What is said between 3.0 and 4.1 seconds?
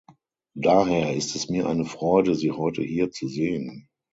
zu sehen!